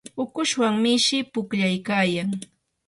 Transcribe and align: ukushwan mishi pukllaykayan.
ukushwan 0.23 0.73
mishi 0.83 1.17
pukllaykayan. 1.31 2.29